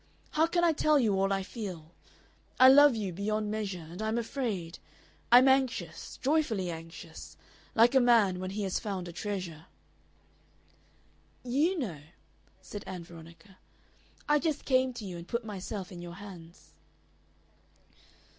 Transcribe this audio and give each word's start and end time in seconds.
How 0.31 0.47
can 0.47 0.63
I 0.63 0.71
tell 0.73 0.97
you 0.97 1.13
all 1.13 1.31
I 1.31 1.43
feel? 1.43 1.93
I 2.59 2.69
love 2.69 2.95
you 2.95 3.13
beyond 3.13 3.51
measure. 3.51 3.85
And 3.87 4.01
I'm 4.01 4.17
afraid.... 4.17 4.79
I'm 5.31 5.47
anxious, 5.47 6.17
joyfully 6.23 6.71
anxious, 6.71 7.37
like 7.75 7.93
a 7.93 7.99
man 7.99 8.39
when 8.39 8.49
he 8.49 8.63
has 8.63 8.79
found 8.79 9.07
a 9.07 9.11
treasure." 9.13 9.67
"YOU 11.43 11.77
know," 11.77 12.01
said 12.63 12.83
Ann 12.87 13.03
Veronica. 13.03 13.59
"I 14.27 14.39
just 14.39 14.65
came 14.65 14.91
to 14.93 15.05
you 15.05 15.17
and 15.17 15.27
put 15.27 15.45
myself 15.45 15.91
in 15.91 16.01
your 16.01 16.15
hands." 16.15 16.71